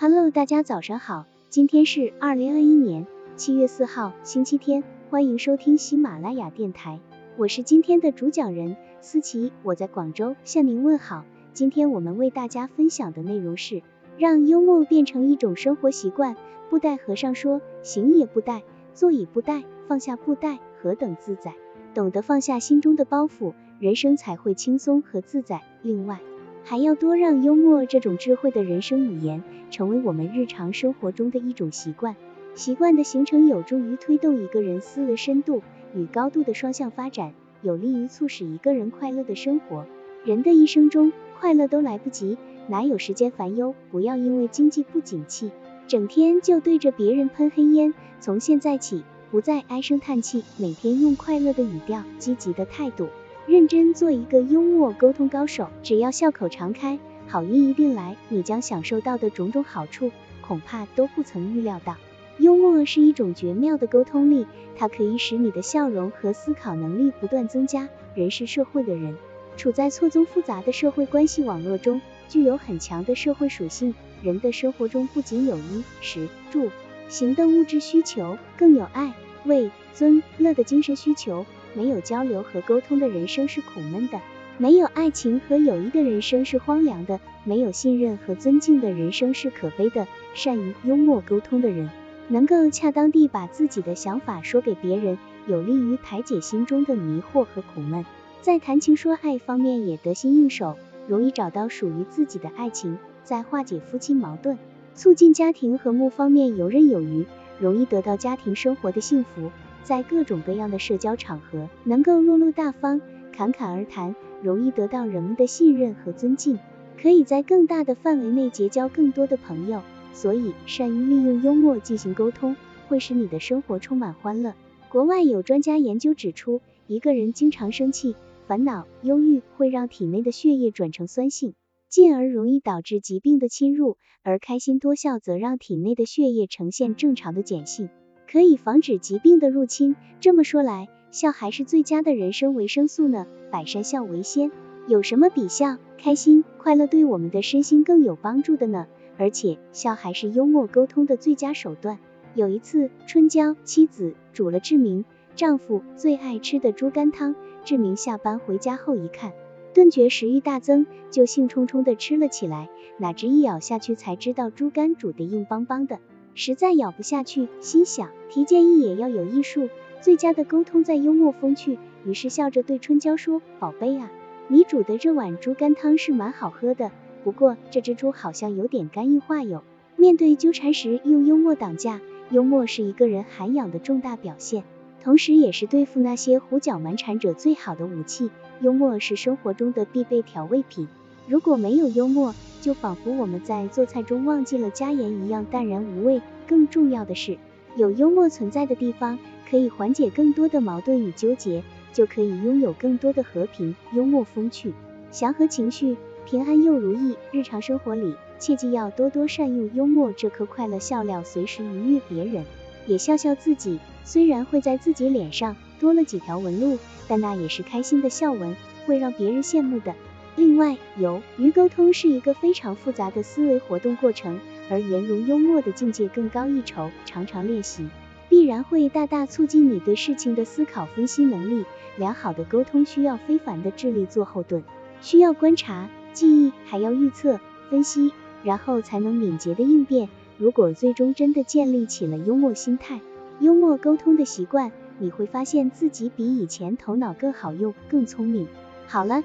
[0.00, 7.00] Hello，大家早上好，今天是二零二一年七月四号，星期天，欢迎收听喜马拉雅电台，
[7.36, 11.24] 我是今天的主讲人思琪，我在广州向您问好。
[11.52, 13.82] 今天我们为大家分享的内容是
[14.16, 16.36] 让幽默变成一种生活习惯。
[16.70, 18.62] 布袋和尚说，行也不带，
[18.94, 21.56] 坐也不带，放下布袋，何等自在。
[21.92, 25.62] 懂得放下心中的包袱，人生才会轻松和自在。
[25.82, 26.20] 另外，
[26.68, 32.14] 还要多让幽默这种智慧的人生语言，成为我们日常生活中的一种习惯。
[32.54, 35.62] 习惯的形成有助于推动一个人思维深度
[35.94, 39.86] 与高度的双向发展，有利于促使一个人快乐的生活。
[40.26, 41.10] 人的一生中，
[41.40, 43.74] 快乐都来不及，哪有时间烦忧？
[43.90, 45.50] 不要因为经济不景气，
[45.86, 47.94] 整天就对着别人喷黑烟。
[48.20, 53.08] 从现在起，不再唉声叹气，每天用快乐的语调、积极的态度。
[53.48, 56.98] 认真做一个幽默沟通高手，只要笑口常开，
[57.28, 58.14] 好运一定来。
[58.28, 61.96] 你将享受到的种种好处，恐怕都不曾预料到。
[62.36, 67.88] 幽默是一种绝妙的沟通力，它可以使你的笑容和思考能力不断增加。
[68.14, 69.16] 人是社会的人，
[69.56, 73.94] 处在错综复杂的社会关系网络中，具有很强的社会属性。
[74.22, 76.68] 人的生活中不仅有衣食住
[77.08, 79.14] 行的物质需求，更有爱、
[79.46, 81.46] 畏、尊、乐的精神需求。
[81.74, 84.20] 没有交流和沟通的人生是苦闷的，
[84.56, 90.06] 没有爱情和友谊的人生是荒凉的，没有信任和尊敬的人生是可悲的。
[90.34, 91.90] 善于幽默沟通的人，
[92.28, 98.04] 能够恰当地把自己的想法说给别人，有利于排解心中的迷惑和苦闷。
[98.40, 102.98] 在谈情说爱方面也得心应手，容易找到属于自己的爱情。
[103.24, 104.56] 在化解夫妻矛盾、
[104.94, 107.26] 促进家庭和睦方面游刃有余，
[107.58, 109.50] 容易得到家庭生活的幸福。
[109.82, 113.00] 在各种各样的社交场合，能够落落大方、
[113.32, 116.58] 侃侃而谈，容易得到人们的信任和尊敬，
[117.00, 119.82] 可以在更大的范围内结交更多的朋友。
[120.12, 122.56] 所以，善于利用幽默进行沟通，
[122.88, 124.54] 会使你的生活充满欢乐。
[124.90, 128.16] 国外有专家研究指出，一个人经常生气、
[128.46, 131.54] 烦恼、忧郁，会让体内的血液转成酸性，
[131.88, 137.88] 进而容易导致疾病的侵入；而开心多笑，则让体内的血液呈现正常的碱性。
[138.30, 139.96] 可以防止疾病的入侵。
[140.20, 143.26] 这么说来，笑还是最佳的人生维生素呢。
[143.50, 144.50] 百善孝为先，
[144.86, 148.86] 有什么比笑、开心、快乐对我们的身心更有帮助的呢？
[149.16, 151.98] 而且，笑还是幽默沟通的最佳手段。
[152.34, 157.34] 有一次，春娇妻子煮了志明丈夫最爱吃的猪肝汤，
[157.64, 159.32] 志明下班回家后一看，
[159.72, 162.68] 顿觉食欲大增，就兴冲冲的吃了起来。
[162.98, 165.98] 哪知一咬下去，才知道猪肝煮的硬邦邦的。
[166.40, 169.68] 实在咬不下去，心想提建议也要有艺术，
[170.00, 171.80] 最佳的沟通在幽默风趣。
[172.04, 174.08] 于是笑着对春娇说：“宝贝啊，
[174.46, 176.92] 你煮的这碗猪肝汤是蛮好喝的，
[177.24, 179.64] 不过这只猪好像有点肝硬化哟。”
[179.98, 182.00] 面对纠缠时，用幽默挡架，
[182.30, 184.62] 幽默是一个人涵养的重大表现，
[185.02, 188.30] 同时也是对付那些胡搅蛮缠者最好的武器。
[188.60, 190.86] 幽默是生活中的必备调味品，
[191.26, 192.32] 如果没有幽默，
[192.68, 196.20] 就仿佛我们在做菜中忘记了加盐一样淡然无味。
[196.46, 197.38] 更重要的是，
[197.76, 199.18] 有幽默存在的地方，
[199.48, 201.62] 可以缓解更多的矛盾与纠结，
[201.94, 203.74] 就可以拥有更多的和平。
[203.94, 204.74] 幽默风趣，
[205.10, 205.96] 祥和情绪，
[206.26, 207.16] 平安又如意。
[207.32, 212.44] 日常生活里，切记要多多善用幽默这颗快乐笑料，随时愉悦别人，
[212.86, 213.78] 也笑笑自己。
[214.04, 216.76] 虽然会在自己脸上多了几条纹路，
[217.08, 218.54] 但那也是开心的笑纹，
[218.86, 219.94] 会让别人羡慕的。
[220.38, 224.38] 另外，由于沟通是一个非常复杂的思维活动过程，
[224.70, 227.88] 而圆融幽默的境界更高一筹，常常练习，
[228.28, 231.64] 必然会大大促进你对事情的思考分析能力。
[231.96, 234.62] 良好的沟通需要非凡的智力做后盾，
[235.00, 238.12] 需要观察、记忆，还要预测、分析，
[238.44, 240.08] 然后才能敏捷的应变。
[240.36, 243.00] 如果最终真的建立起了幽默心态、
[243.40, 248.46] 幽默沟通的习惯，你会发现自己比以前头脑更好用、更聪明。
[248.86, 249.24] 好了。